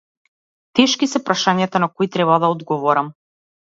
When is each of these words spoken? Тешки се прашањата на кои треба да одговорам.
Тешки 0.79 1.11
се 1.13 1.23
прашањата 1.29 1.85
на 1.87 1.93
кои 1.95 2.13
треба 2.19 2.43
да 2.47 2.53
одговорам. 2.59 3.17